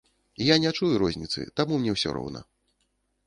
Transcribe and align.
Я 0.43 0.55
не 0.63 0.71
чую 0.77 0.89
розніцы, 1.03 1.45
таму 1.61 1.77
мне 1.83 1.91
ўсё 1.97 2.15
роўна. 2.19 2.41